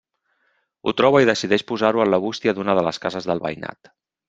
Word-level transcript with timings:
Ho 0.89 0.93
troba 1.01 1.21
i 1.25 1.27
decideix 1.31 1.65
posar-ho 1.73 2.03
en 2.07 2.11
la 2.15 2.21
bústia 2.25 2.57
d'una 2.61 2.77
de 2.81 2.87
les 2.89 3.03
cases 3.07 3.31
del 3.31 3.47
veïnat. 3.47 3.97